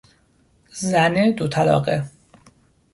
زن 0.71 1.31
دوطلاقه 1.31 2.03